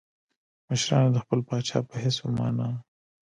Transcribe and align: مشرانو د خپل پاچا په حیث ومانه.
مشرانو 0.69 1.09
د 1.13 1.17
خپل 1.23 1.39
پاچا 1.47 1.79
په 1.89 1.95
حیث 2.03 2.17
ومانه. 2.21 2.67